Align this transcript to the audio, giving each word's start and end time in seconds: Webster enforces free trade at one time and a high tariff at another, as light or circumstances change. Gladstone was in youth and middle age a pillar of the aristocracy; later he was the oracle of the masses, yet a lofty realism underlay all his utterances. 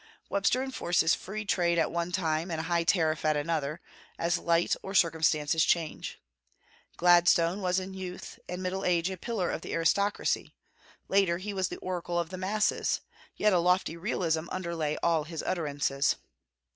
Webster 0.31 0.63
enforces 0.63 1.13
free 1.13 1.45
trade 1.45 1.77
at 1.77 1.91
one 1.91 2.11
time 2.11 2.49
and 2.49 2.59
a 2.59 2.63
high 2.63 2.83
tariff 2.83 3.23
at 3.23 3.37
another, 3.37 3.81
as 4.17 4.39
light 4.39 4.75
or 4.81 4.95
circumstances 4.95 5.63
change. 5.63 6.19
Gladstone 6.97 7.61
was 7.61 7.79
in 7.79 7.93
youth 7.93 8.39
and 8.49 8.63
middle 8.63 8.83
age 8.83 9.11
a 9.11 9.17
pillar 9.17 9.51
of 9.51 9.61
the 9.61 9.73
aristocracy; 9.75 10.55
later 11.07 11.37
he 11.37 11.53
was 11.53 11.67
the 11.67 11.77
oracle 11.77 12.17
of 12.17 12.31
the 12.31 12.37
masses, 12.39 13.01
yet 13.35 13.53
a 13.53 13.59
lofty 13.59 13.95
realism 13.95 14.47
underlay 14.51 14.97
all 15.03 15.25
his 15.25 15.43
utterances. 15.43 16.15